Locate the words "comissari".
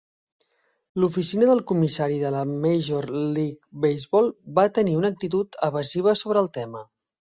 1.73-2.17